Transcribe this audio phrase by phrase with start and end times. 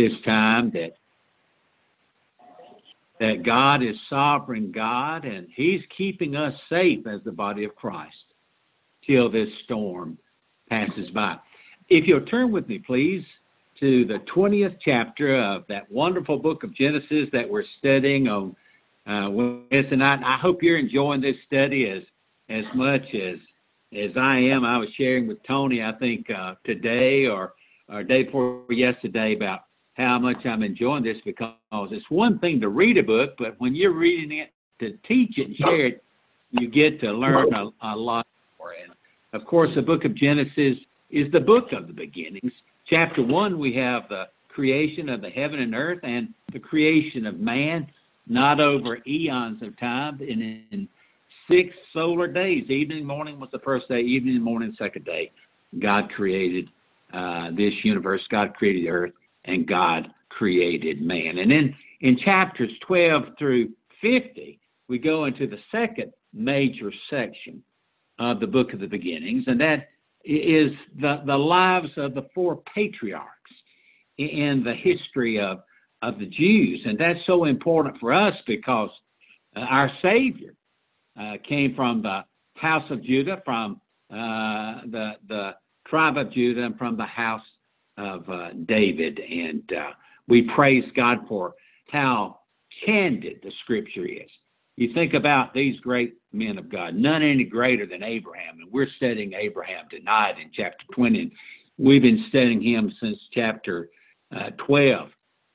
[0.00, 0.92] this time that
[3.18, 8.14] that God is sovereign God and He's keeping us safe as the body of Christ
[9.06, 10.16] till this storm
[10.70, 11.36] passes by.
[11.90, 13.22] If you'll turn with me, please,
[13.80, 18.56] to the 20th chapter of that wonderful book of Genesis that we're studying on
[19.06, 20.20] uh, Wednesday night.
[20.24, 22.02] I hope you're enjoying this study as
[22.48, 23.38] as much as
[23.92, 24.64] as I am.
[24.64, 27.52] I was sharing with Tony, I think uh, today or
[27.90, 29.60] or day before yesterday about
[29.94, 33.74] how much I'm enjoying this because it's one thing to read a book, but when
[33.74, 34.50] you're reading it
[34.80, 36.04] to teach it and share it,
[36.52, 38.26] you get to learn a, a lot
[38.58, 38.72] more.
[38.82, 38.92] And
[39.40, 40.76] of course, the book of Genesis
[41.10, 42.52] is the book of the beginnings.
[42.88, 47.38] Chapter one, we have the creation of the heaven and earth and the creation of
[47.38, 47.86] man,
[48.26, 50.88] not over eons of time, in, in
[51.48, 52.68] six solar days.
[52.70, 54.00] Evening, morning was the first day.
[54.00, 55.30] Evening, morning, second day.
[55.80, 56.68] God created
[57.12, 58.22] uh, this universe.
[58.30, 59.12] God created the earth
[59.44, 61.38] and God created man.
[61.38, 63.70] And then in chapters 12 through
[64.00, 67.62] 50, we go into the second major section
[68.18, 69.88] of the book of the beginnings, and that
[70.24, 73.30] is the, the lives of the four patriarchs
[74.18, 75.60] in the history of,
[76.02, 76.82] of the Jews.
[76.84, 78.90] And that's so important for us because
[79.56, 80.54] uh, our Savior
[81.18, 82.20] uh, came from the
[82.54, 85.50] house of Judah, from uh, the, the
[85.86, 87.42] tribe of Judah, and from the house
[88.00, 89.18] of uh, David.
[89.18, 89.90] And uh,
[90.28, 91.54] we praise God for
[91.90, 92.40] how
[92.84, 94.30] candid the scripture is.
[94.76, 98.58] You think about these great men of God, none any greater than Abraham.
[98.60, 101.20] And we're studying Abraham tonight in chapter 20.
[101.20, 101.30] And
[101.78, 103.90] we've been studying him since chapter
[104.34, 105.10] uh, 12.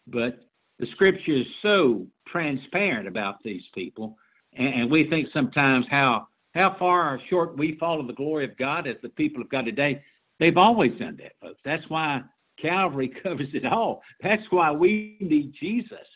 [0.08, 0.40] But
[0.78, 4.18] the scripture is so transparent about these people.
[4.54, 8.58] And, and we think sometimes how how far short we fall of the glory of
[8.58, 10.02] God as the people of God today.
[10.40, 11.60] They've always done that, folks.
[11.66, 12.22] That's why
[12.62, 14.02] Calvary covers it all.
[14.22, 16.08] That's why we need Jesus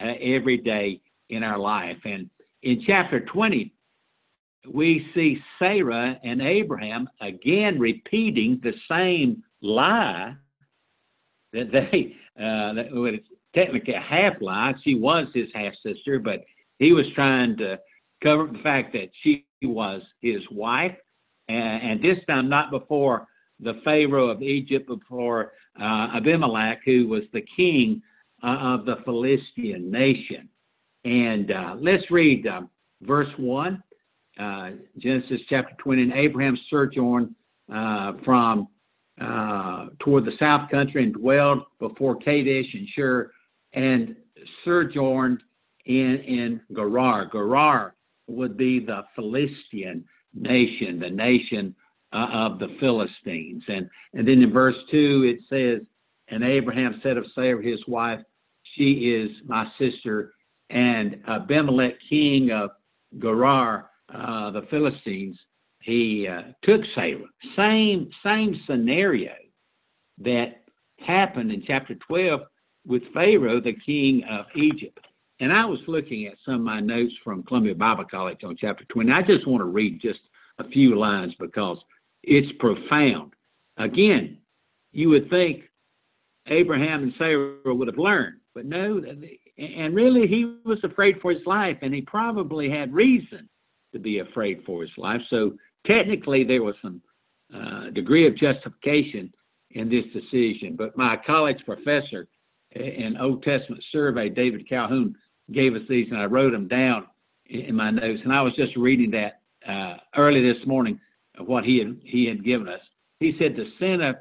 [0.00, 1.98] uh, every day in our life.
[2.04, 2.30] And
[2.62, 3.72] in chapter 20,
[4.72, 10.34] we see Sarah and Abraham again repeating the same lie
[11.52, 14.74] that they, uh, that, it's technically a half lie.
[14.84, 16.44] She was his half sister, but
[16.78, 17.78] he was trying to
[18.22, 20.96] cover the fact that she was his wife.
[21.48, 23.26] And, and this time, not before
[23.60, 28.02] the Pharaoh of Egypt, before uh, Abimelech, who was the king
[28.42, 30.48] uh, of the Philistine nation.
[31.04, 32.62] And uh, let's read uh,
[33.02, 33.82] verse 1,
[34.38, 36.02] uh, Genesis chapter 20.
[36.02, 37.34] And Abraham sojourned
[37.72, 38.68] uh, from
[39.98, 43.30] toward the south country and dwelled before Kadesh and Shur
[43.72, 44.14] and
[44.64, 45.42] sojourned
[45.86, 47.30] in, in Gerar.
[47.30, 47.94] Gerar
[48.26, 50.04] would be the Philistine
[50.34, 51.74] nation, the nation
[52.16, 53.62] uh, of the Philistines.
[53.68, 55.86] And, and then in verse 2, it says,
[56.28, 58.20] And Abraham said of Sarah, his wife,
[58.74, 60.32] She is my sister.
[60.70, 62.70] And Abimelech, king of
[63.20, 65.38] Gerar, uh, the Philistines,
[65.80, 67.18] he uh, took Sarah.
[67.54, 69.34] Same, same scenario
[70.18, 70.62] that
[71.06, 72.40] happened in chapter 12
[72.86, 74.98] with Pharaoh, the king of Egypt.
[75.38, 78.84] And I was looking at some of my notes from Columbia Bible College on chapter
[78.88, 79.12] 20.
[79.12, 80.20] I just want to read just
[80.58, 81.78] a few lines because
[82.26, 83.32] it's profound.
[83.78, 84.38] Again,
[84.92, 85.62] you would think
[86.48, 89.02] Abraham and Sarah would have learned, but no,
[89.58, 93.48] and really he was afraid for his life, and he probably had reason
[93.92, 95.20] to be afraid for his life.
[95.30, 95.54] So
[95.86, 97.00] technically, there was some
[97.54, 99.32] uh, degree of justification
[99.70, 100.76] in this decision.
[100.76, 102.26] But my college professor
[102.72, 105.14] in Old Testament survey, David Calhoun,
[105.52, 107.06] gave us these, and I wrote them down
[107.46, 108.20] in my notes.
[108.24, 110.98] And I was just reading that uh, early this morning
[111.38, 112.80] what he had, he had given us.
[113.20, 114.16] He said the sin of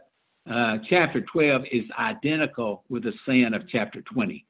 [0.50, 4.46] uh, chapter 12 is identical with the sin of chapter 20.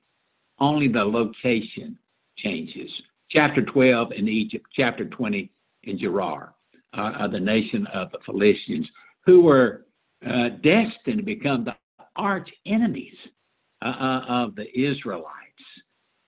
[0.59, 1.97] Only the location
[2.37, 2.89] changes.
[3.31, 5.51] Chapter 12 in Egypt, chapter 20
[5.83, 6.53] in Gerar,
[6.93, 8.87] uh, the nation of the Philistines,
[9.25, 9.85] who were
[10.25, 11.75] uh, destined to become the
[12.15, 13.15] arch enemies
[13.81, 15.31] uh, uh, of the Israelites.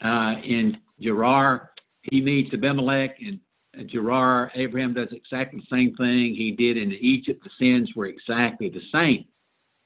[0.03, 1.71] Uh, in Gerar,
[2.03, 3.39] he meets Abimelech and
[3.85, 7.43] Gerar, Abraham does exactly the same thing he did in Egypt.
[7.43, 9.25] The sins were exactly the same.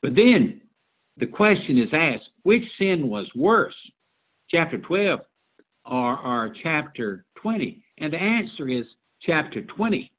[0.01, 0.61] But then
[1.17, 3.75] the question is asked which sin was worse,
[4.49, 5.19] chapter 12
[5.85, 7.83] or, or chapter 20?
[7.99, 8.85] And the answer is
[9.21, 10.11] chapter 20.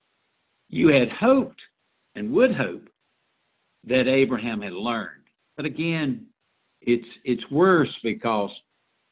[0.69, 1.61] You had hoped
[2.15, 2.89] and would hope
[3.85, 5.23] that Abraham had learned.
[5.57, 6.27] But again,
[6.81, 8.51] it's, it's worse because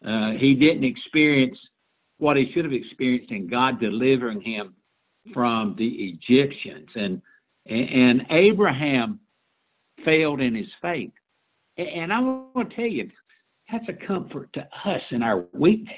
[0.07, 1.59] uh, he didn't experience
[2.21, 4.75] what he should have experienced in God delivering him
[5.35, 6.89] from the Egyptians.
[6.95, 7.21] And,
[7.67, 9.21] and Abraham
[10.05, 11.13] failed in his faith.
[11.77, 13.11] And I want to tell you,
[13.71, 15.97] that's a comfort to us in our weakness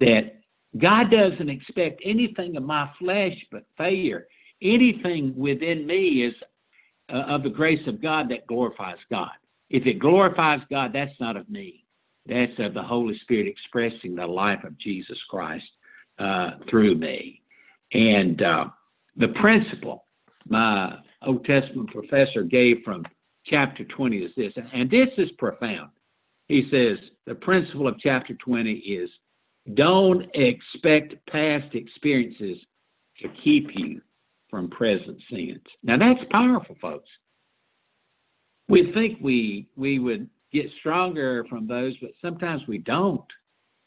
[0.00, 0.40] that
[0.78, 4.26] God doesn't expect anything of my flesh but failure.
[4.62, 6.34] Anything within me is
[7.12, 9.30] uh, of the grace of God that glorifies God.
[9.70, 11.85] If it glorifies God, that's not of me.
[12.28, 15.64] That's of the Holy Spirit expressing the life of Jesus Christ
[16.18, 17.42] uh, through me.
[17.92, 18.64] And uh,
[19.16, 20.04] the principle
[20.48, 23.04] my Old Testament professor gave from
[23.46, 25.90] chapter 20 is this, and this is profound.
[26.48, 29.10] He says the principle of chapter 20 is
[29.74, 32.58] don't expect past experiences
[33.20, 34.00] to keep you
[34.48, 35.60] from present sins.
[35.82, 37.08] Now that's powerful, folks.
[38.68, 43.24] We think we we would get stronger from those, but sometimes we don't.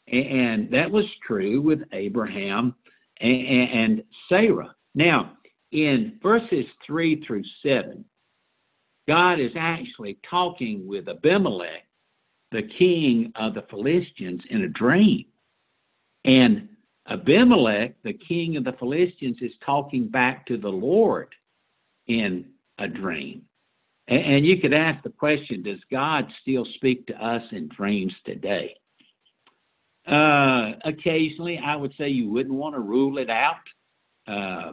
[0.08, 2.74] And that was true with Abraham
[3.20, 4.74] and Sarah.
[4.94, 5.36] Now,
[5.72, 8.04] in verses 3 through 7,
[9.06, 11.84] God is actually talking with Abimelech,
[12.52, 15.26] the king of the Philistines, in a dream.
[16.24, 16.68] And
[17.08, 21.28] Abimelech, the king of the Philistines, is talking back to the Lord
[22.08, 22.46] in
[22.78, 23.42] a dream.
[24.10, 28.74] And, you could ask the question Does God still speak to us in dreams today?
[30.06, 33.54] Uh, occasionally, I would say you wouldn't want to rule it out.
[34.26, 34.72] Uh,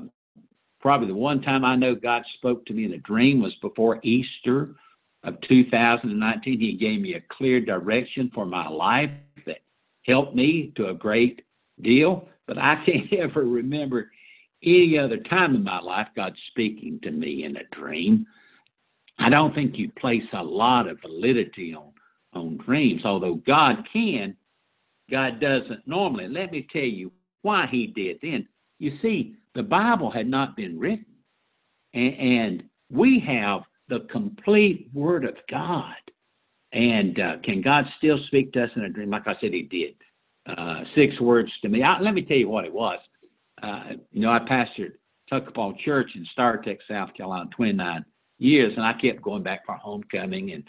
[0.81, 3.99] probably the one time I know God spoke to me in a dream was before
[4.03, 4.75] Easter
[5.23, 6.59] of 2019.
[6.59, 9.11] He gave me a clear direction for my life
[9.45, 9.59] that
[10.07, 11.43] helped me to a great
[11.81, 12.27] deal.
[12.47, 14.11] But I can't ever remember
[14.63, 18.25] any other time in my life God speaking to me in a dream.
[19.19, 21.91] I don't think you place a lot of validity on
[22.33, 24.35] on dreams, although God can.
[25.09, 26.27] God doesn't normally.
[26.27, 27.11] Let me tell you
[27.41, 28.19] why He did.
[28.21, 28.47] Then
[28.79, 31.05] you see, the Bible had not been written,
[31.93, 35.95] and, and we have the complete Word of God.
[36.73, 39.09] And uh, can God still speak to us in a dream?
[39.09, 39.95] Like I said, He did.
[40.45, 41.83] Uh, six words to me.
[41.83, 42.99] I, let me tell you what it was.
[43.61, 44.93] Uh, you know, I pastored
[45.31, 48.05] Tucapau Church in Startex, South Carolina, 29
[48.37, 50.63] years, and I kept going back for homecoming and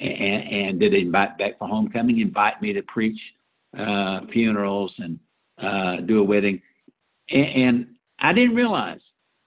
[0.00, 3.18] and, and did invite back for homecoming, invite me to preach
[3.78, 5.18] uh, funerals and
[5.62, 6.60] uh, do a wedding,
[7.30, 7.86] and, and
[8.18, 9.00] I didn't realize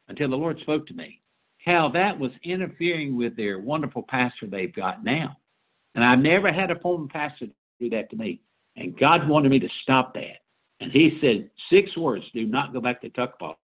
[0.08, 1.22] until the Lord spoke to me
[1.66, 5.38] how that was interfering with their wonderful pastor they've got now.
[5.96, 7.48] And I've never had a former pastor
[7.80, 8.42] do that to me.
[8.76, 10.42] And God wanted me to stop that.
[10.80, 13.56] And He said six words: Do not go back to Tucapau.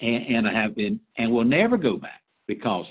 [0.00, 2.86] And, and I have been, and will never go back because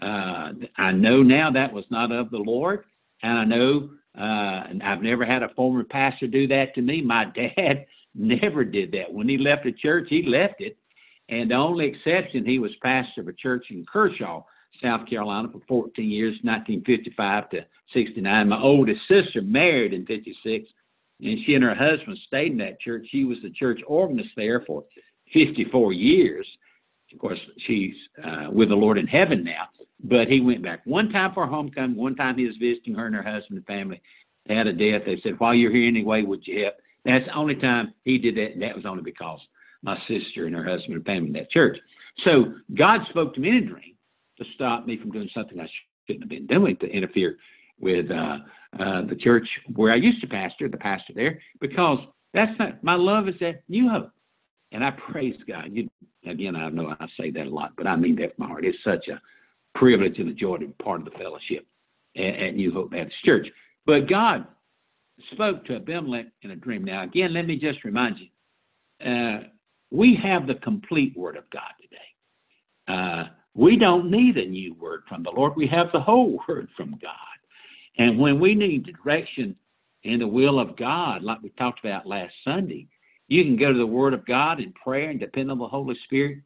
[0.00, 2.84] uh, I know now that was not of the Lord,
[3.22, 7.02] and I know, uh, and I've never had a former pastor do that to me.
[7.02, 9.12] My dad never did that.
[9.12, 10.76] When he left the church, he left it,
[11.28, 14.42] and the only exception, he was pastor of a church in Kershaw,
[14.82, 18.48] South Carolina, for 14 years, 1955 to 69.
[18.48, 20.68] My oldest sister married in 56,
[21.20, 23.06] and she and her husband stayed in that church.
[23.10, 24.84] She was the church organist there for
[25.32, 26.46] 54 years.
[27.16, 29.68] Of course, she's uh, with the Lord in heaven now.
[30.04, 31.96] But he went back one time for homecoming.
[31.96, 34.02] One time he was visiting her and her husband and family.
[34.46, 35.06] They had a death.
[35.06, 36.74] They said, "While you're here anyway, would you help?"
[37.06, 39.40] That's the only time he did that, and that was only because
[39.82, 41.78] my sister and her husband and family in that church.
[42.22, 43.94] So God spoke to me in a dream
[44.36, 45.68] to stop me from doing something I
[46.06, 47.38] shouldn't have been doing to interfere
[47.80, 48.38] with uh,
[48.78, 51.98] uh, the church where I used to pastor, the pastor there, because
[52.34, 54.10] that's not my love is at New Hope,
[54.76, 55.70] and I praise God.
[55.72, 55.88] You,
[56.26, 58.66] again, I know I say that a lot, but I mean that from my heart.
[58.66, 59.18] It's such a
[59.74, 61.66] privilege and a joy to be part of the fellowship
[62.14, 63.46] at, at New Hope Baptist Church.
[63.86, 64.46] But God
[65.32, 66.84] spoke to Abimelech in a dream.
[66.84, 69.44] Now, again, let me just remind you uh,
[69.90, 71.96] we have the complete Word of God today.
[72.86, 75.54] Uh, we don't need a new word from the Lord.
[75.56, 77.12] We have the whole Word from God.
[77.96, 79.56] And when we need direction
[80.04, 82.88] in the will of God, like we talked about last Sunday,
[83.28, 85.96] you can go to the Word of God in prayer and depend on the Holy
[86.04, 86.38] Spirit,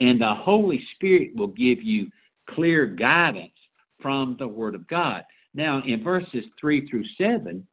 [0.00, 2.08] and the Holy Spirit will give you
[2.50, 3.52] clear guidance
[4.00, 5.22] from the Word of God.
[5.54, 7.66] Now, in verses 3 through 7,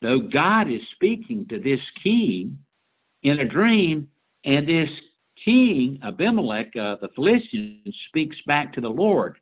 [0.00, 2.58] though God is speaking to this king
[3.22, 4.08] in a dream,
[4.44, 4.88] and this
[5.44, 9.38] king, Abimelech, uh, the Philistine, speaks back to the Lord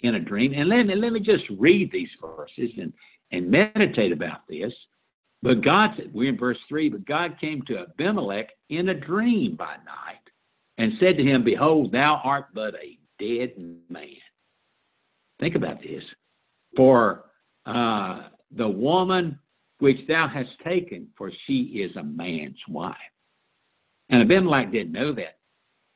[0.00, 0.52] in a dream.
[0.52, 2.92] And let me, let me just read these verses and,
[3.32, 4.72] and meditate about this.
[5.46, 9.76] But God we're in verse 3, but God came to Abimelech in a dream by
[9.76, 10.18] night
[10.76, 13.52] and said to him, Behold, thou art but a dead
[13.88, 14.08] man.
[15.38, 16.02] Think about this.
[16.76, 17.26] For
[17.64, 19.38] uh, the woman
[19.78, 22.96] which thou hast taken, for she is a man's wife.
[24.08, 25.38] And Abimelech didn't know that.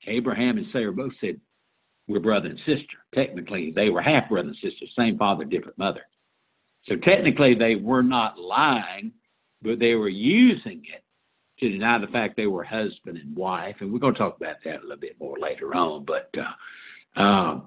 [0.07, 1.41] Abraham and Sarah both said,
[2.07, 2.99] We're brother and sister.
[3.15, 6.03] Technically, they were half brother and sister, same father, different mother.
[6.85, 9.13] So technically, they were not lying,
[9.63, 11.05] but they were using it
[11.61, 13.77] to deny the fact they were husband and wife.
[13.81, 16.05] And we're going to talk about that a little bit more later on.
[16.05, 17.61] But uh, uh,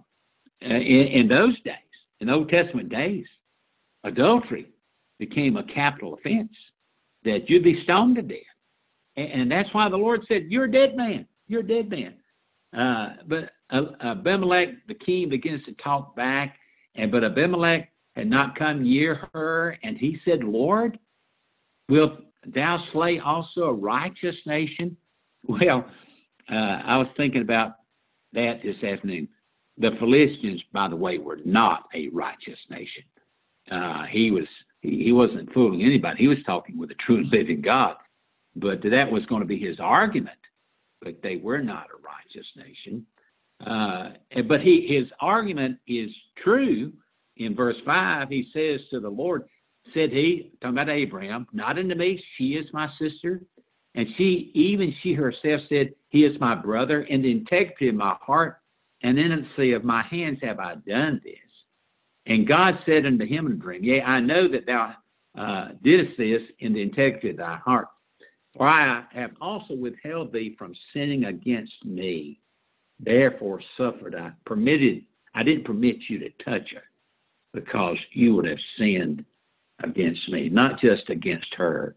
[0.62, 1.76] in, in those days,
[2.20, 3.26] in Old Testament days,
[4.04, 4.68] adultery
[5.20, 6.52] became a capital offense
[7.24, 8.38] that you'd be stoned to death.
[9.16, 11.28] And, and that's why the Lord said, You're a dead man.
[11.48, 12.16] You're a dead man.
[12.76, 13.52] Uh, but
[14.02, 16.58] Abimelech, the king, begins to talk back.
[16.96, 21.00] And but Abimelech had not come near her, and he said, Lord,
[21.94, 22.14] wilt
[22.48, 24.98] thou slay also a righteous nation?
[25.46, 25.86] Well,
[26.50, 27.74] uh, I was thinking about
[28.32, 29.28] that this afternoon.
[29.78, 33.04] The Philistines, by the way, were not a righteous nation.
[33.70, 34.48] Uh, he was
[34.80, 36.20] he, he wasn't fooling anybody.
[36.20, 37.96] He was talking with the true and living God.
[38.56, 40.38] But that was going to be his argument.
[41.02, 43.06] But they were not a righteous nation.
[43.66, 44.12] Uh,
[44.48, 46.10] but he his argument is
[46.42, 46.94] true.
[47.36, 49.44] In verse five, he says to the Lord,
[49.94, 53.42] said he, talking about Abraham, not unto me, she is my sister.
[53.96, 57.04] And she, even she herself said, He is my brother.
[57.04, 58.60] In the integrity of my heart
[59.04, 61.36] and innocency of my hands have I done this.
[62.26, 64.94] And God said unto him in a dream, Yea, I know that thou
[65.38, 67.88] uh, didst this in the integrity of thy heart.
[68.58, 72.40] For I have also withheld thee from sinning against me.
[73.00, 75.04] Therefore suffered I, permitted,
[75.36, 76.84] I didn't permit you to touch her,
[77.54, 79.26] because you would have sinned
[79.82, 81.96] against me, not just against her,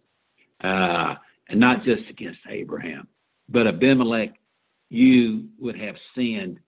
[0.62, 1.14] uh,
[1.49, 3.06] and not just against Abraham,
[3.49, 4.30] but Abimelech,
[4.88, 6.59] you would have sinned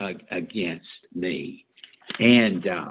[0.00, 1.64] uh, against me.
[2.18, 2.90] And uh,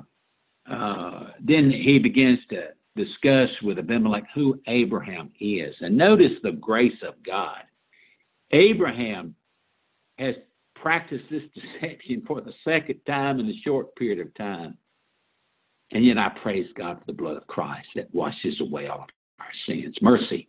[0.71, 5.75] uh, then he begins to discuss with Abimelech who Abraham is.
[5.81, 7.61] And notice the grace of God.
[8.51, 9.35] Abraham
[10.17, 10.35] has
[10.75, 14.77] practiced this deception for the second time in a short period of time.
[15.91, 19.07] And yet I praise God for the blood of Christ that washes away all
[19.39, 19.95] our sins.
[20.01, 20.47] Mercy.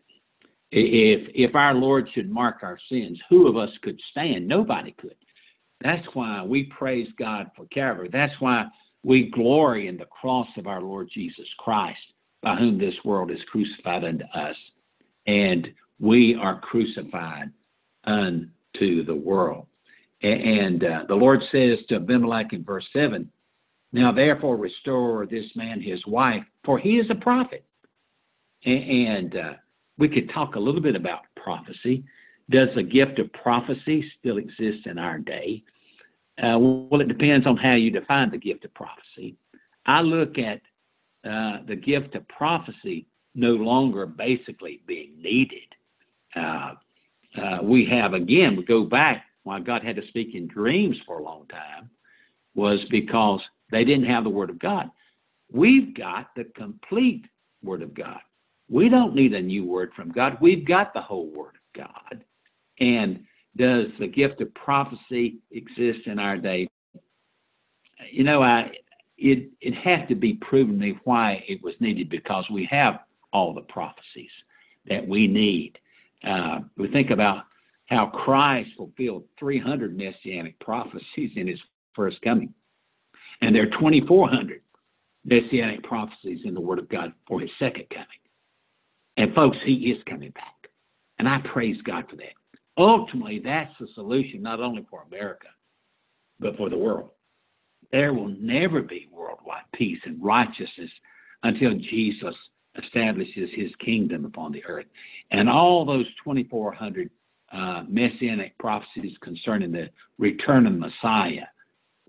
[0.71, 4.47] If if our Lord should mark our sins, who of us could stand?
[4.47, 5.15] Nobody could.
[5.81, 8.11] That's why we praise God for Calvary.
[8.13, 8.67] That's why
[9.05, 12.01] we glory in the cross of our Lord Jesus Christ,
[12.43, 14.57] by whom this world is crucified unto us,
[15.27, 15.69] and
[16.01, 17.51] we are crucified
[18.05, 19.67] unto the world.
[20.23, 23.31] And uh, the Lord says to Abimelech in verse 7
[23.93, 27.65] now, therefore, restore this man his wife, for he is a prophet.
[28.65, 29.53] And uh,
[29.97, 32.05] we could talk a little bit about prophecy.
[32.51, 35.63] Does the gift of prophecy still exist in our day?
[36.39, 39.37] Uh, well, it depends on how you define the gift of prophecy.
[39.87, 40.61] I look at
[41.29, 45.75] uh, the gift of prophecy no longer basically being needed.
[46.37, 46.73] Uh,
[47.41, 51.19] uh, we have, again, we go back why God had to speak in dreams for
[51.19, 51.91] a long time
[52.55, 53.41] was because
[53.71, 54.91] they didn't have the Word of God.
[55.53, 57.25] We've got the complete
[57.63, 58.21] Word of God.
[58.71, 60.37] We don't need a new word from God.
[60.41, 62.25] We've got the whole Word of God.
[62.81, 63.25] And
[63.57, 66.69] does the gift of prophecy exist in our day?
[68.11, 68.71] You know, I
[69.17, 73.01] it it has to be proven to me why it was needed because we have
[73.33, 74.31] all the prophecies
[74.87, 75.79] that we need.
[76.27, 77.45] Uh, we think about
[77.87, 81.59] how Christ fulfilled 300 messianic prophecies in his
[81.95, 82.53] first coming.
[83.41, 84.61] And there are 2,400
[85.25, 88.07] messianic prophecies in the Word of God for his second coming.
[89.17, 90.71] And folks, he is coming back.
[91.19, 92.35] And I praise God for that.
[92.77, 95.49] Ultimately, that's the solution not only for America,
[96.39, 97.11] but for the world.
[97.91, 100.91] There will never be worldwide peace and righteousness
[101.43, 102.35] until Jesus
[102.83, 104.87] establishes his kingdom upon the earth.
[105.31, 107.11] And all those 2,400
[107.53, 111.47] uh, messianic prophecies concerning the return of Messiah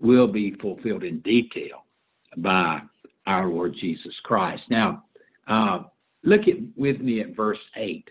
[0.00, 1.84] will be fulfilled in detail
[2.38, 2.80] by
[3.26, 4.62] our Lord Jesus Christ.
[4.70, 5.04] Now,
[5.48, 5.80] uh,
[6.24, 8.08] look at with me at verse 8.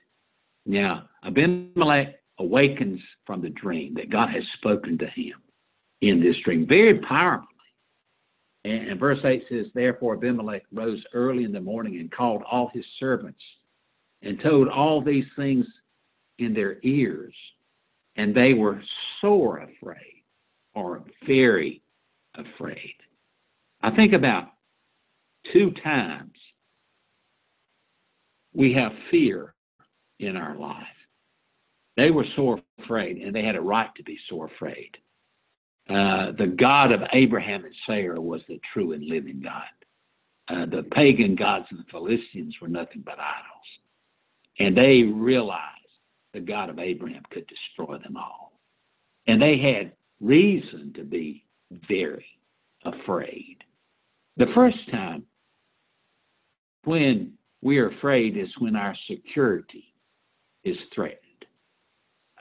[0.65, 5.35] Now, Abimelech awakens from the dream that God has spoken to him
[6.01, 7.47] in this dream very powerfully.
[8.65, 12.69] And, and verse 8 says, Therefore Abimelech rose early in the morning and called all
[12.73, 13.41] his servants
[14.21, 15.65] and told all these things
[16.39, 17.33] in their ears.
[18.15, 18.81] And they were
[19.21, 20.18] sore afraid
[20.75, 21.81] are very
[22.35, 22.95] afraid.
[23.81, 24.49] I think about
[25.53, 26.33] two times
[28.53, 29.53] we have fear
[30.19, 30.85] in our life.
[31.97, 34.91] They were sore afraid, and they had a right to be sore afraid.
[35.89, 39.63] Uh, the God of Abraham and Sarah was the true and living God.
[40.47, 43.59] Uh, the pagan gods of the Philistines were nothing but idols.
[44.59, 45.63] And they realized
[46.33, 48.53] the God of Abraham could destroy them all.
[49.27, 51.45] And they had reason to be
[51.87, 52.25] very
[52.85, 53.57] afraid.
[54.37, 55.23] The first time
[56.85, 59.93] when we are afraid is when our security
[60.63, 61.19] is threatened.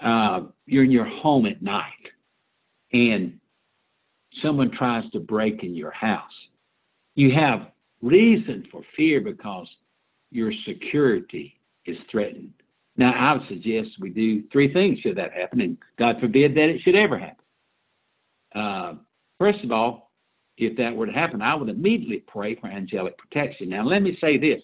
[0.01, 1.83] Uh, you're in your home at night
[2.93, 3.39] and
[4.43, 6.31] someone tries to break in your house.
[7.15, 9.67] You have reason for fear because
[10.31, 12.53] your security is threatened.
[12.97, 16.69] Now, I would suggest we do three things should that happen, and God forbid that
[16.69, 17.45] it should ever happen.
[18.55, 18.95] Uh,
[19.39, 20.11] first of all,
[20.57, 23.69] if that were to happen, I would immediately pray for angelic protection.
[23.69, 24.61] Now, let me say this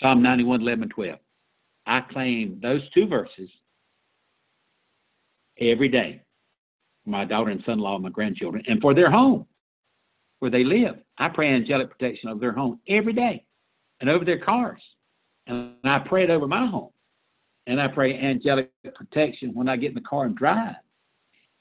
[0.00, 1.18] Psalm 91, 11, and 12.
[1.86, 3.48] I claim those two verses
[5.60, 6.20] every day
[7.04, 9.46] for my daughter and son in law and my grandchildren and for their home
[10.40, 10.96] where they live.
[11.18, 13.44] I pray angelic protection over their home every day
[14.00, 14.80] and over their cars.
[15.46, 16.90] And I pray it over my home.
[17.66, 20.76] And I pray angelic protection when I get in the car and drive.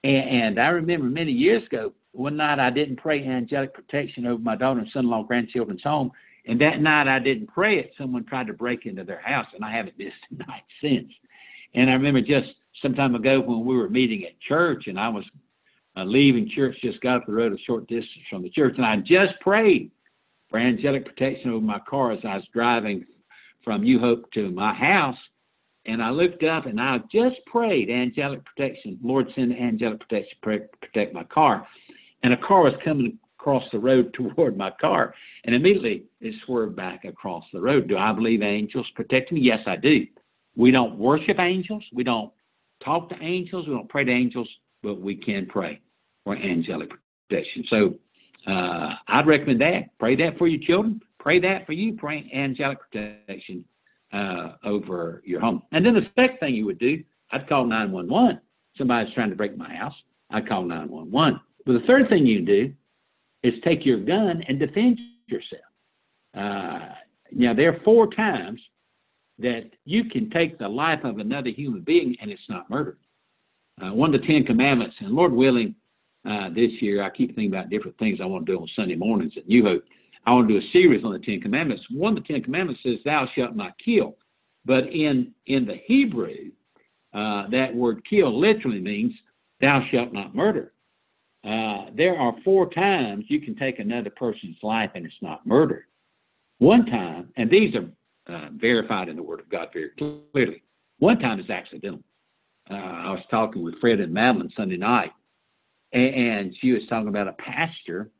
[0.03, 4.41] And, and I remember many years ago, one night I didn't pray angelic protection over
[4.41, 6.11] my daughter and son in law grandchildren's home.
[6.47, 7.91] And that night I didn't pray it.
[7.97, 11.11] Someone tried to break into their house, and I haven't missed a night since.
[11.75, 12.47] And I remember just
[12.81, 15.25] some time ago when we were meeting at church, and I was
[15.97, 18.85] uh, leaving church, just got up the road a short distance from the church, and
[18.85, 19.91] I just prayed
[20.49, 23.05] for angelic protection over my car as I was driving
[23.63, 25.17] from New Hope to my house.
[25.87, 28.99] And I looked up and I just prayed angelic protection.
[29.01, 31.65] Lord, send angelic protection, pray, protect my car.
[32.23, 35.15] And a car was coming across the road toward my car.
[35.45, 37.87] And immediately it swerved back across the road.
[37.87, 39.39] Do I believe angels protect me?
[39.39, 40.05] Yes, I do.
[40.57, 41.83] We don't worship angels.
[41.93, 42.31] We don't
[42.83, 43.67] talk to angels.
[43.67, 44.49] We don't pray to angels,
[44.83, 45.79] but we can pray
[46.25, 46.89] for angelic
[47.29, 47.63] protection.
[47.69, 47.93] So
[48.51, 49.97] uh, I'd recommend that.
[49.99, 51.01] Pray that for your children.
[51.19, 51.93] Pray that for you.
[51.93, 53.63] Pray angelic protection
[54.13, 55.63] uh, over your home.
[55.71, 58.39] And then the second thing you would do, I'd call 911.
[58.77, 59.95] Somebody's trying to break my house.
[60.29, 61.39] I'd call 911.
[61.65, 62.73] But the third thing you do
[63.43, 65.61] is take your gun and defend yourself.
[66.35, 66.93] Uh,
[67.31, 68.61] now, there are four times
[69.39, 72.97] that you can take the life of another human being and it's not murder.
[73.81, 75.75] Uh, one of the Ten Commandments, and Lord willing,
[76.27, 78.95] uh, this year I keep thinking about different things I want to do on Sunday
[78.95, 79.83] mornings at New Hope.
[80.27, 81.85] I want to do a series on the Ten Commandments.
[81.89, 84.17] One of the Ten Commandments says, "Thou shalt not kill,"
[84.65, 86.51] but in in the Hebrew,
[87.13, 89.13] uh, that word "kill" literally means
[89.61, 90.73] "Thou shalt not murder."
[91.45, 95.87] Uh, there are four times you can take another person's life and it's not murder.
[96.57, 97.89] One time, and these are
[98.27, 100.61] uh, verified in the Word of God very clearly.
[100.99, 102.03] One time is accidental.
[102.69, 105.13] Uh, I was talking with Fred and Madeline Sunday night,
[105.93, 108.11] and, and she was talking about a pastor.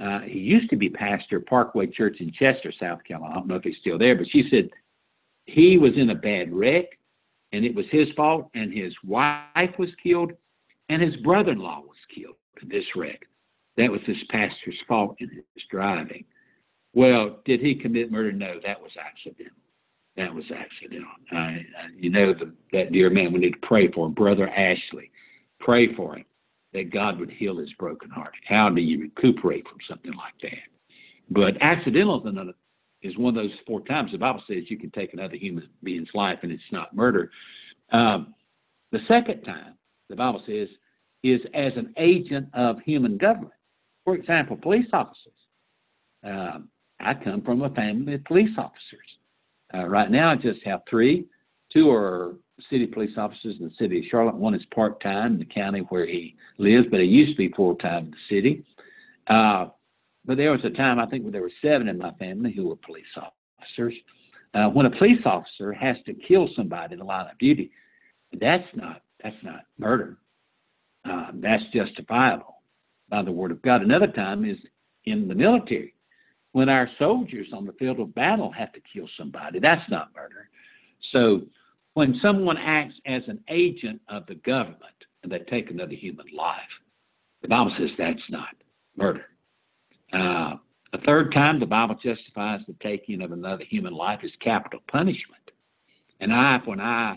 [0.00, 3.34] Uh, he used to be pastor Parkway Church in Chester, South Carolina.
[3.34, 4.70] I don't know if he's still there, but she said
[5.46, 6.84] he was in a bad wreck,
[7.52, 10.32] and it was his fault, and his wife was killed,
[10.88, 13.26] and his brother-in-law was killed in this wreck.
[13.76, 16.24] That was this pastor's fault in his driving.
[16.94, 18.32] Well, did he commit murder?
[18.32, 19.52] No, that was accidental.
[20.16, 21.08] That was accidental.
[21.96, 24.14] You know, the, that dear man, we need to pray for him.
[24.14, 25.10] Brother Ashley.
[25.60, 26.24] Pray for him
[26.78, 28.34] that God would heal his broken heart.
[28.46, 30.58] How do you recuperate from something like that?
[31.30, 32.24] But accidental
[33.02, 36.08] is, one of those four times the Bible says you can take another human being's
[36.14, 37.30] life and it's not murder.
[37.92, 38.34] Um,
[38.92, 39.74] the second time
[40.08, 40.68] the Bible says
[41.24, 43.52] is as an agent of human government.
[44.04, 45.32] For example, police officers.
[46.24, 46.68] Um,
[47.00, 49.08] I come from a family of police officers.
[49.74, 51.26] Uh, right now, I just have three.
[51.72, 52.36] Two are
[52.70, 54.34] city police officers in the city of Charlotte.
[54.34, 57.52] One is part time in the county where he lives, but he used to be
[57.54, 58.64] full time in the city.
[59.26, 59.68] Uh,
[60.24, 62.68] but there was a time, I think, when there were seven in my family who
[62.68, 63.94] were police officers.
[64.54, 67.70] Uh, when a police officer has to kill somebody in the line of duty,
[68.40, 70.16] that's not that's not murder.
[71.04, 72.62] Uh, that's justifiable
[73.08, 73.82] by the word of God.
[73.82, 74.56] Another time is
[75.04, 75.94] in the military
[76.52, 79.58] when our soldiers on the field of battle have to kill somebody.
[79.60, 80.48] That's not murder.
[81.12, 81.42] So
[81.98, 84.84] when someone acts as an agent of the government
[85.24, 86.60] and they take another human life,
[87.42, 88.54] the Bible says that's not
[88.96, 89.24] murder.
[90.12, 90.54] Uh,
[90.92, 95.42] a third time, the Bible justifies the taking of another human life as capital punishment.
[96.20, 97.16] An eye for an eye,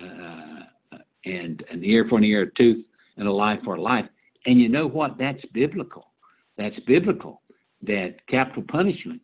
[0.00, 2.84] uh, and an ear for an ear, a tooth,
[3.18, 4.06] and a life for a life.
[4.46, 5.16] And you know what?
[5.16, 6.08] That's biblical.
[6.56, 7.40] That's biblical
[7.82, 9.20] that capital punishment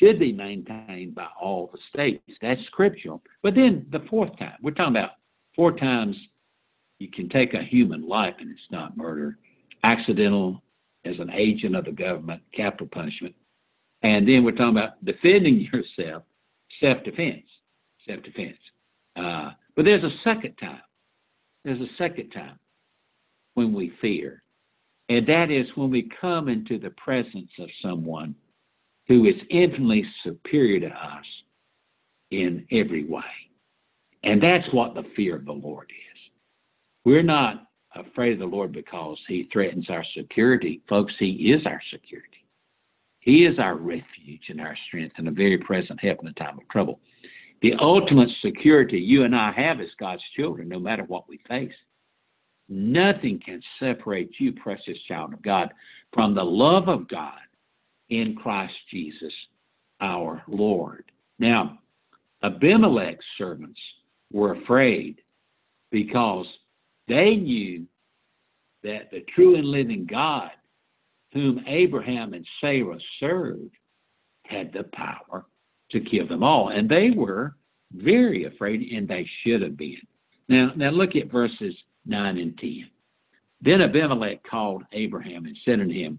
[0.00, 2.22] should be maintained by all the states.
[2.40, 3.22] That's scriptural.
[3.42, 5.12] But then the fourth time, we're talking about
[5.54, 6.16] four times
[6.98, 9.38] you can take a human life and it's not murder,
[9.84, 10.62] accidental
[11.04, 13.34] as an agent of the government, capital punishment.
[14.02, 16.24] And then we're talking about defending yourself,
[16.80, 17.44] self defense.
[18.06, 18.56] Self defense.
[19.16, 20.80] Uh, but there's a second time.
[21.64, 22.58] There's a second time
[23.54, 24.42] when we fear.
[25.08, 28.34] And that is when we come into the presence of someone
[29.10, 31.24] who is infinitely superior to us
[32.30, 33.24] in every way.
[34.22, 36.18] And that's what the fear of the Lord is.
[37.04, 40.80] We're not afraid of the Lord because he threatens our security.
[40.88, 42.46] Folks, he is our security.
[43.18, 46.56] He is our refuge and our strength and a very present help in the time
[46.56, 47.00] of trouble.
[47.62, 51.74] The ultimate security you and I have as God's children, no matter what we face.
[52.68, 55.70] Nothing can separate you, precious child of God,
[56.12, 57.40] from the love of God
[58.10, 59.32] in Christ Jesus
[60.00, 61.04] our Lord.
[61.38, 61.78] Now,
[62.42, 63.80] Abimelech's servants
[64.32, 65.20] were afraid
[65.90, 66.46] because
[67.08, 67.86] they knew
[68.82, 70.50] that the true and living God,
[71.32, 73.74] whom Abraham and Sarah served,
[74.44, 75.44] had the power
[75.90, 76.70] to kill them all.
[76.70, 77.56] And they were
[77.92, 80.00] very afraid, and they should have been.
[80.48, 81.74] Now, now look at verses
[82.06, 82.88] 9 and 10.
[83.60, 86.18] Then Abimelech called Abraham and said unto him,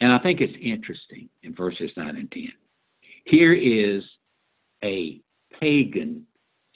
[0.00, 2.48] and I think it's interesting in verses 9 and 10.
[3.24, 4.02] Here is
[4.84, 5.20] a
[5.58, 6.26] pagan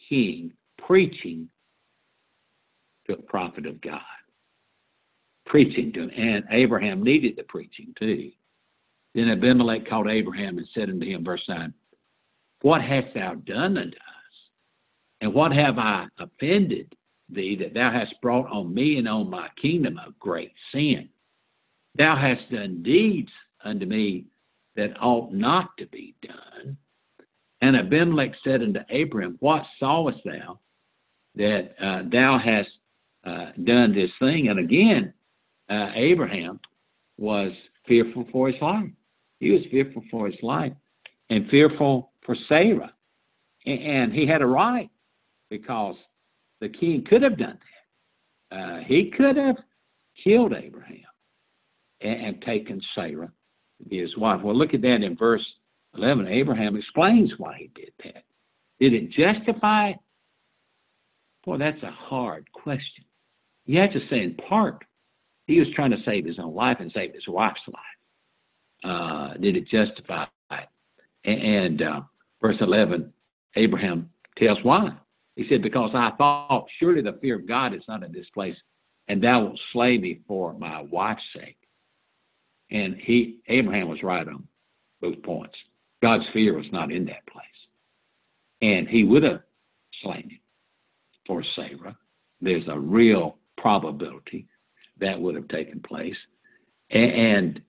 [0.09, 1.49] king preaching
[3.07, 4.01] to a prophet of God,
[5.47, 6.11] preaching to him.
[6.17, 8.31] And Abraham needed the preaching too.
[9.15, 11.75] Then Abimelech called Abraham and said unto him, verse 9,
[12.63, 14.01] What hast thou done unto us?
[15.21, 16.95] And what have I offended
[17.29, 21.09] thee that thou hast brought on me and on my kingdom a great sin?
[21.97, 23.31] Thou hast done deeds
[23.65, 24.27] unto me
[24.77, 26.77] that ought not to be done.
[27.61, 30.61] And Abimelech said unto Abraham, What sawest thou
[31.35, 32.71] that uh, thou hast
[33.25, 34.49] uh, done this thing?
[34.49, 35.13] And again,
[35.69, 36.61] uh, Abraham
[37.19, 37.53] was
[37.87, 38.91] fearful for his life.
[39.41, 40.73] He was fearful for his life
[41.29, 42.93] and fearful for Sarah.
[43.67, 44.91] And he had a right
[45.51, 45.97] because
[46.61, 48.57] the king could have done that.
[48.57, 49.57] Uh, he could have
[50.25, 51.10] killed Abraham
[52.01, 53.31] and, and taken Sarah
[53.79, 54.43] to be his wife.
[54.43, 55.45] Well, look at that in verse
[55.97, 56.29] 11.
[56.29, 58.25] Abraham explains why he did that.
[58.79, 59.97] Did it justify it?
[61.45, 63.05] Boy, that's a hard question.
[63.67, 64.85] You have to say, in part,
[65.47, 68.85] he was trying to save his own life and save his wife's life.
[68.85, 70.69] Uh, did it justify it?
[71.25, 72.01] And uh,
[72.41, 73.13] verse 11,
[73.57, 74.91] Abraham tells why.
[75.37, 78.57] He said, Because I thought, surely the fear of God is not in this place,
[79.09, 81.57] and thou wilt slay me for my wife's sake.
[82.71, 84.47] And he Abraham was right on
[85.01, 85.55] both points.
[86.03, 87.47] God's fear was not in that place.
[88.63, 89.41] And he would have
[90.03, 90.41] slain him
[91.27, 91.97] for Sarah.
[92.41, 94.47] There's a real probability
[95.01, 96.17] that would have taken place.
[96.91, 97.61] And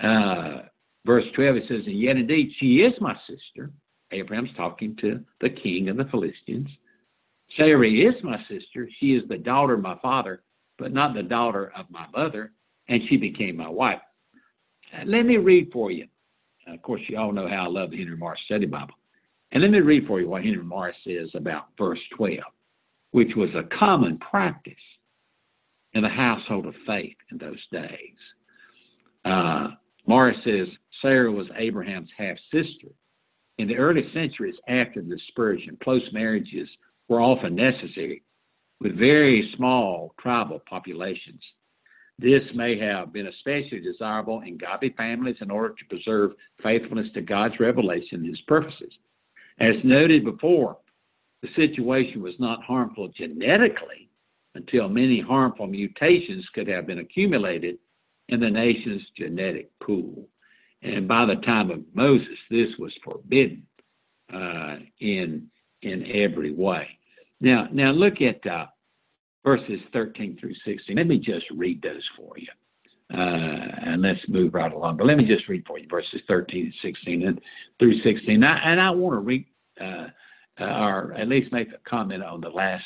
[0.00, 0.62] uh,
[1.04, 3.70] verse 12, it says, And yet indeed she is my sister.
[4.12, 6.68] Abraham's talking to the king of the Philistines.
[7.56, 8.88] Sarah is my sister.
[9.00, 10.42] She is the daughter of my father,
[10.78, 12.52] but not the daughter of my mother.
[12.88, 14.00] And she became my wife.
[14.94, 16.06] Uh, let me read for you.
[16.66, 18.94] Of course, you all know how I love the Henry Morris Study Bible.
[19.52, 22.38] And let me read for you what Henry Morris says about verse 12,
[23.12, 24.74] which was a common practice
[25.94, 28.16] in the household of faith in those days.
[29.24, 29.68] Uh,
[30.06, 30.68] Morris says
[31.00, 32.88] Sarah was Abraham's half sister.
[33.58, 36.68] In the early centuries after the dispersion, close marriages
[37.08, 38.22] were often necessary
[38.80, 41.42] with very small tribal populations.
[42.18, 47.20] This may have been especially desirable in godly families in order to preserve faithfulness to
[47.20, 48.92] God's revelation and His purposes.
[49.60, 50.78] As noted before,
[51.42, 54.08] the situation was not harmful genetically
[54.54, 57.78] until many harmful mutations could have been accumulated
[58.28, 60.26] in the nation's genetic pool.
[60.82, 63.62] And by the time of Moses, this was forbidden
[64.32, 65.48] uh, in
[65.82, 66.88] in every way.
[67.40, 68.66] Now, now look at uh,
[69.44, 70.96] verses 13 through 16.
[70.96, 72.48] Let me just read those for you.
[73.12, 74.98] Uh, and let's move right along.
[74.98, 77.40] But let me just read for you verses 13 and 16 and
[77.78, 78.44] through 16.
[78.44, 79.46] I, and I want to read,
[79.80, 80.08] uh,
[80.60, 82.84] uh, or at least make a comment on the last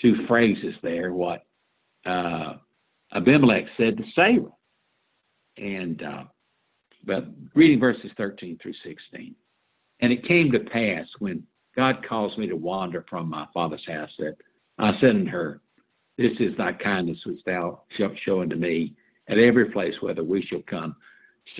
[0.00, 1.44] two phrases there, what
[2.06, 2.54] uh,
[3.14, 4.46] Abimelech said to Sarah.
[5.58, 6.24] And, uh,
[7.04, 9.34] but reading verses 13 through 16.
[10.00, 11.42] And it came to pass when
[11.76, 14.36] God caused me to wander from my father's house that
[14.78, 15.60] I said unto her,
[16.18, 18.94] this is thy kindness which thou shalt show unto me
[19.28, 20.96] at every place whither we shall come.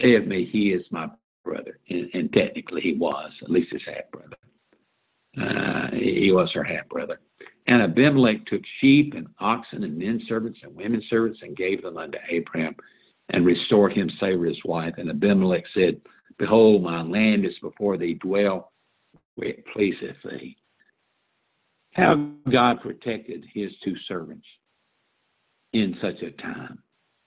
[0.03, 1.09] Say of me, he is my
[1.45, 1.79] brother.
[1.89, 4.37] And, and technically he was, at least his half brother.
[5.41, 7.21] Uh, he was her half brother.
[7.69, 11.97] And Abimelech took sheep and oxen and men servants and women servants and gave them
[11.97, 12.75] unto Abraham
[13.29, 14.95] and restored him Sarah his wife.
[14.97, 16.01] And Abimelech said,
[16.39, 18.73] Behold, my land is before thee, dwell
[19.37, 20.57] where it pleaseth thee
[21.99, 24.47] how God protected his two servants
[25.73, 26.79] in such a time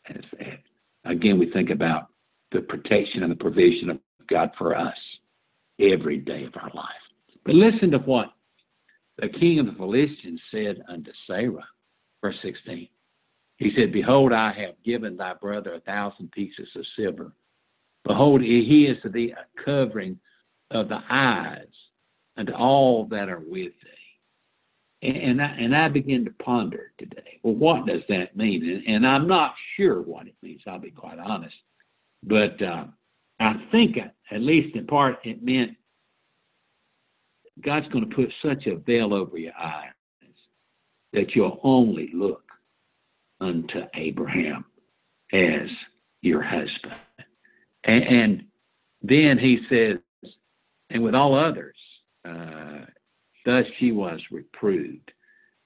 [0.10, 0.60] as that.
[1.06, 2.08] Again, we think about
[2.52, 4.96] the protection and the provision of God for us
[5.80, 6.88] every day of our life.
[7.46, 8.28] But listen to what
[9.18, 11.68] the king of the Philistines said unto Sarah,
[12.22, 12.88] verse 16.
[13.58, 17.34] He said, Behold, I have given thy brother a thousand pieces of silver.
[18.06, 20.20] Behold, he is to thee a covering
[20.72, 21.68] of the eyes
[22.38, 23.91] unto all that are with thee.
[25.04, 28.64] And I, and I begin to ponder today, well, what does that mean?
[28.70, 31.56] And, and I'm not sure what it means, I'll be quite honest.
[32.22, 32.86] But uh,
[33.40, 35.72] I think, at least in part, it meant
[37.66, 39.90] God's going to put such a veil over your eyes
[41.14, 42.44] that you'll only look
[43.40, 44.66] unto Abraham
[45.34, 45.68] as
[46.22, 46.96] your husband.
[47.84, 48.44] And, and
[49.02, 49.98] then he says,
[50.92, 51.76] and with all others,
[52.24, 52.86] uh,
[53.46, 55.12] thus she was reproved.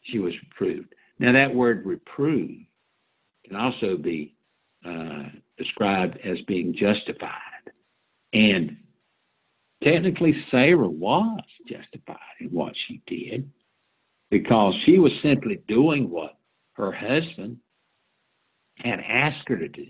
[0.03, 0.93] She was reproved.
[1.19, 2.59] Now, that word reprove
[3.45, 4.35] can also be
[4.85, 5.23] uh,
[5.57, 7.31] described as being justified.
[8.33, 8.77] And
[9.83, 13.49] technically, Sarah was justified in what she did
[14.29, 16.37] because she was simply doing what
[16.73, 17.57] her husband
[18.77, 19.87] had asked her to do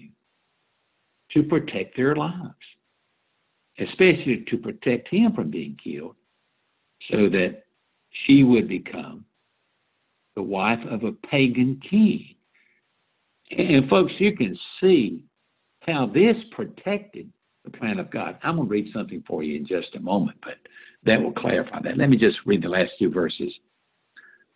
[1.31, 2.53] to protect their lives,
[3.79, 6.15] especially to protect him from being killed,
[7.11, 7.64] so that
[8.25, 9.25] she would become
[10.35, 12.35] the wife of a pagan king.
[13.51, 15.23] And folks, you can see
[15.81, 17.31] how this protected
[17.63, 18.37] the plan of God.
[18.43, 20.55] I'm going to read something for you in just a moment, but
[21.05, 21.97] that will clarify that.
[21.97, 23.53] Let me just read the last two verses.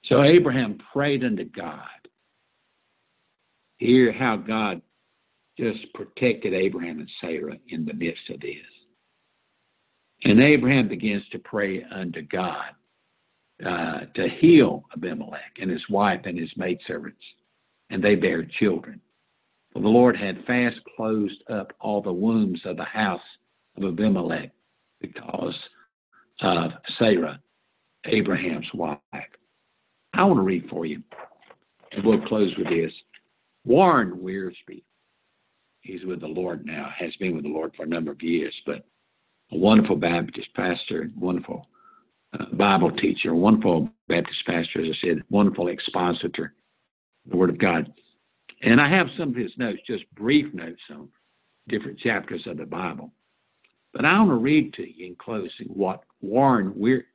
[0.05, 1.83] So Abraham prayed unto God.
[3.77, 4.81] Hear how God
[5.57, 8.55] just protected Abraham and Sarah in the midst of this.
[10.23, 12.71] And Abraham begins to pray unto God
[13.65, 17.23] uh, to heal Abimelech and his wife and his maidservants,
[17.89, 19.01] and they bare children.
[19.73, 23.21] For the Lord had fast closed up all the wombs of the house
[23.77, 24.51] of Abimelech
[25.01, 25.55] because
[26.41, 27.39] of Sarah,
[28.05, 28.97] Abraham's wife.
[30.13, 31.03] I want to read for you,
[31.91, 32.91] and we'll close with this.
[33.65, 34.83] Warren Wiersbe,
[35.81, 38.55] he's with the Lord now, has been with the Lord for a number of years,
[38.65, 38.85] but
[39.51, 41.67] a wonderful Baptist pastor, wonderful
[42.53, 46.53] Bible teacher, wonderful Baptist pastor, as I said, wonderful expositor,
[47.25, 47.91] the Word of God.
[48.61, 51.09] And I have some of his notes, just brief notes on
[51.67, 53.11] different chapters of the Bible.
[53.93, 57.05] But I want to read to you in closing what Warren Weir,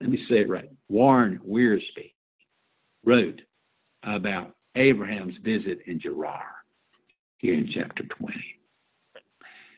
[0.00, 2.12] let me say it right, Warren Wiersbe
[3.04, 3.40] wrote
[4.02, 6.44] about Abraham's visit in Gerar
[7.38, 8.34] here in chapter 20.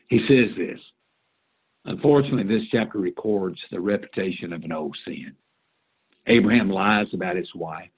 [0.09, 0.81] He says this
[1.87, 5.33] Unfortunately, this chapter records the reputation of an old sin.
[6.27, 7.91] Abraham lies about his wife.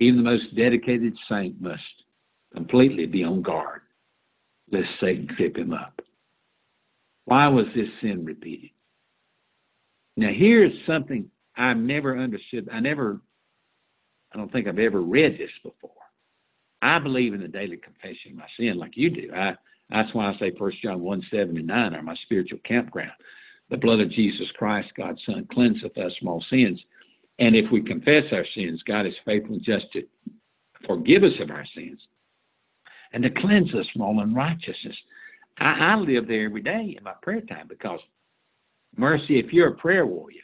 [0.00, 1.82] Even the most dedicated saint must
[2.54, 3.82] completely be on guard
[4.70, 6.00] lest Satan trip him up.
[7.26, 8.70] Why was this sin repeated?
[10.16, 12.68] Now, here's something I've never understood.
[12.72, 13.20] I never,
[14.32, 15.90] I don't think I've ever read this before.
[16.80, 19.30] I believe in the daily confession of my sin like you do.
[19.34, 19.54] I,
[19.92, 23.12] that's why I say 1 John 1 7 and 9 are my spiritual campground.
[23.70, 26.80] The blood of Jesus Christ, God's Son, cleanseth us from all sins.
[27.38, 30.02] And if we confess our sins, God is faithful and just to
[30.86, 32.00] forgive us of our sins
[33.12, 34.96] and to cleanse us from all unrighteousness.
[35.58, 38.00] I, I live there every day in my prayer time because,
[38.96, 40.40] mercy, if you're a prayer warrior,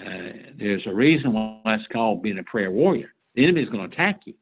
[0.00, 3.12] uh, there's a reason why it's called being a prayer warrior.
[3.34, 4.34] The enemy is going to attack you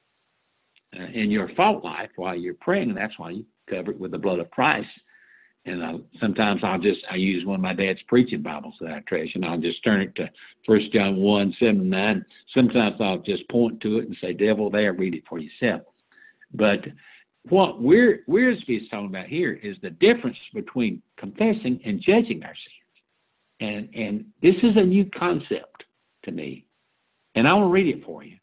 [0.99, 4.11] uh, in your fault life while you're praying, and that's why you cover it with
[4.11, 4.89] the blood of Christ.
[5.65, 9.01] And I, sometimes I'll just I use one of my dad's preaching Bibles that I
[9.01, 10.31] treasure, and I'll just turn it to
[10.65, 12.25] First John one seven nine.
[12.55, 15.83] Sometimes I'll just point to it and say, "Devil, there, read it for yourself."
[16.55, 16.87] But
[17.49, 22.97] what we're Wiersbe talking about here is the difference between confessing and judging our sins.
[23.61, 25.85] And and this is a new concept
[26.25, 26.65] to me.
[27.35, 28.37] And I will read it for you.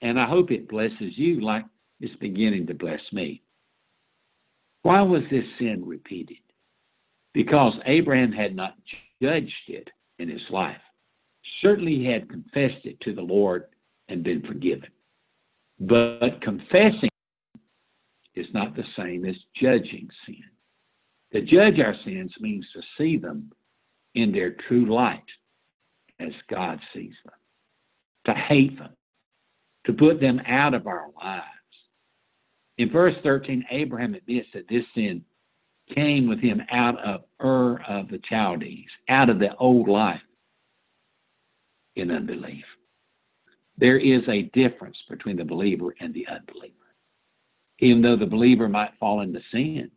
[0.00, 1.64] And I hope it blesses you like
[2.00, 3.41] it's beginning to bless me.
[4.82, 6.38] Why was this sin repeated?
[7.34, 8.74] Because Abraham had not
[9.22, 10.80] judged it in his life.
[11.60, 13.64] Certainly he had confessed it to the Lord
[14.08, 14.90] and been forgiven.
[15.78, 17.08] But confessing
[18.34, 20.44] is not the same as judging sin.
[21.32, 23.50] To judge our sins means to see them
[24.14, 25.22] in their true light
[26.20, 27.34] as God sees them,
[28.26, 28.94] to hate them,
[29.86, 31.44] to put them out of our lives.
[32.82, 35.24] In verse 13, Abraham admits that this sin
[35.94, 40.20] came with him out of Ur of the Chaldees, out of the old life
[41.96, 42.64] in unbelief.
[43.78, 46.74] There is a difference between the believer and the unbeliever
[47.82, 49.90] even though the believer might fall into sin,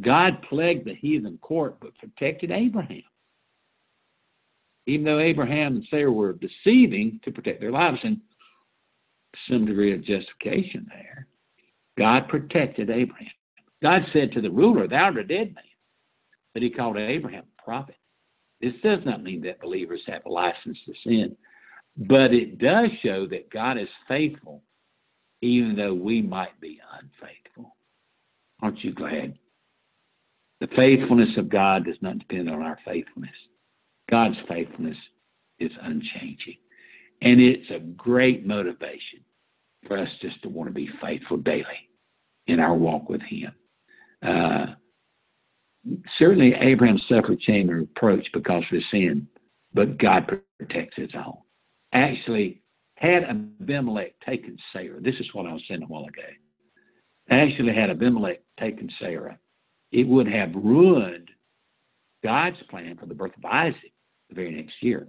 [0.00, 3.04] God plagued the heathen court but protected Abraham.
[4.86, 8.20] Even though Abraham and Sarah were deceiving to protect their lives, and
[9.48, 11.28] some degree of justification there,
[11.98, 13.28] God protected Abraham.
[13.82, 15.64] God said to the ruler, Thou art a dead man.
[16.52, 17.96] But he called Abraham a prophet.
[18.60, 21.36] This does not mean that believers have a license to sin,
[21.96, 24.62] but it does show that God is faithful
[25.42, 27.76] even though we might be unfaithful.
[28.62, 29.34] Aren't you glad?
[30.60, 33.34] The faithfulness of God does not depend on our faithfulness.
[34.10, 34.96] God's faithfulness
[35.58, 36.56] is unchanging.
[37.20, 39.20] And it's a great motivation
[39.86, 41.88] for us just to want to be faithful daily
[42.46, 43.52] in our walk with Him.
[44.22, 44.66] Uh,
[46.18, 49.28] certainly, Abraham suffered shame and reproach because of his sin,
[49.72, 51.38] but God protects his own.
[51.92, 52.62] Actually,
[52.96, 56.22] had Abimelech taken Sarah, this is what I was saying a while ago.
[57.30, 59.38] Actually, had Abimelech taken Sarah,
[59.92, 61.28] it would have ruined
[62.22, 63.92] God's plan for the birth of Isaac
[64.28, 65.08] the very next year.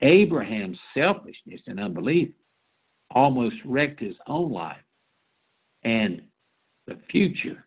[0.00, 2.28] Abraham's selfishness and unbelief
[3.14, 4.76] almost wrecked his own life
[5.84, 6.22] and
[6.86, 7.64] the future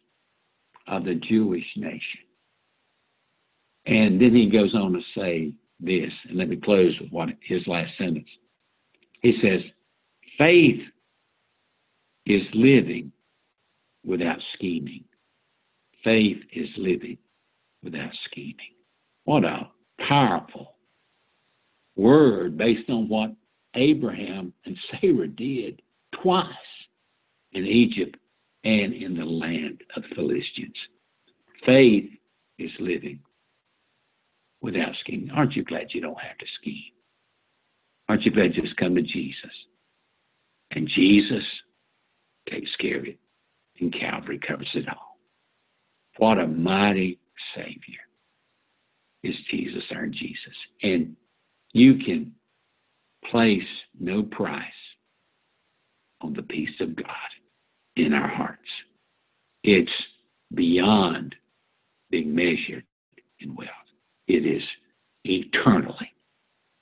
[0.88, 2.20] of the Jewish nation.
[3.86, 7.66] And then he goes on to say this, and let me close with what his
[7.66, 8.30] last sentence.
[9.22, 9.62] He says,
[10.38, 10.82] faith
[12.26, 13.12] is living
[14.06, 15.04] without scheming.
[16.04, 17.18] Faith is living
[17.84, 18.56] without scheming.
[19.26, 19.70] What a
[20.08, 20.76] powerful
[21.96, 23.32] word based on what
[23.76, 25.82] Abraham and Sarah did
[26.22, 26.46] twice
[27.54, 28.18] in Egypt
[28.64, 30.76] and in the land of the Philistines.
[31.66, 32.10] Faith
[32.60, 33.20] is living
[34.62, 35.32] without scheming.
[35.32, 36.92] Aren't you glad you don't have to scheme?
[38.10, 39.52] Aren't you glad you just come to Jesus?
[40.72, 41.44] And Jesus
[42.50, 43.20] takes care of it.
[43.80, 45.18] And Calvary covers it all.
[46.18, 47.20] What a mighty
[47.56, 48.02] Savior
[49.24, 50.56] is Jesus, our Jesus.
[50.84, 51.16] And
[51.74, 52.34] you can
[53.30, 53.62] place
[54.00, 54.64] no price
[56.22, 57.06] on the peace of God
[57.96, 58.60] in our hearts.
[59.64, 59.92] It's
[60.54, 61.36] beyond
[62.10, 62.84] being measured
[63.40, 63.70] in wealth.
[64.28, 64.64] It is
[65.24, 66.12] eternally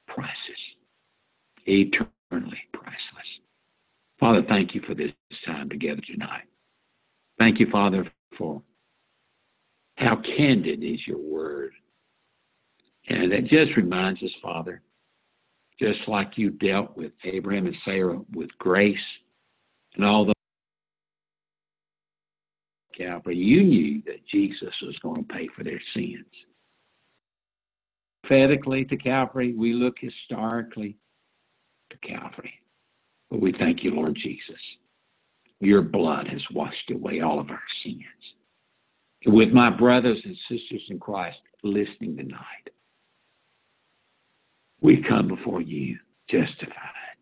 [0.08, 0.36] priceless.
[1.66, 2.98] Eternally priceless.
[4.20, 5.12] Father, thank you for this
[5.46, 6.44] time together tonight.
[7.38, 8.06] Thank you, Father,
[8.38, 8.62] for
[9.96, 11.72] how candid is your word.
[13.08, 14.82] And that just reminds us, Father,
[15.80, 18.98] just like you dealt with Abraham and Sarah with grace
[19.96, 20.34] and all the
[22.98, 26.26] Calvary, you knew that Jesus was going to pay for their sins.
[28.24, 30.98] Prophetically to Calvary, we look historically
[31.92, 32.54] to Calvary.
[33.32, 34.60] But we thank you, Lord Jesus.
[35.62, 38.04] Your blood has washed away all of our sins.
[39.26, 42.70] With my brothers and sisters in Christ listening tonight,
[44.82, 45.98] we come before you
[46.30, 47.18] justified,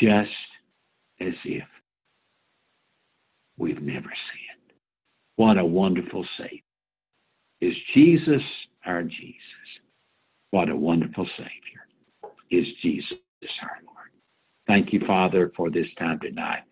[0.00, 0.30] just
[1.20, 1.64] as if
[3.58, 4.72] we've never sinned.
[5.36, 6.60] What a wonderful Savior.
[7.60, 8.42] Is Jesus
[8.86, 9.34] our Jesus?
[10.50, 11.50] What a wonderful Savior
[12.50, 13.18] is Jesus
[13.62, 14.10] our Lord.
[14.66, 16.62] Thank you, Father, for this time tonight.